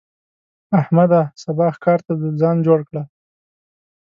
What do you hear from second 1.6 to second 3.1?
ښکار ته ځو؛ ځان جوړ کړه.